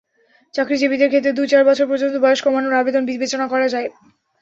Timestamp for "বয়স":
2.17-2.39